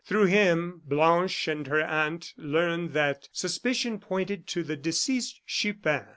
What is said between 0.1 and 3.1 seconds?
him, Blanche and her aunt learned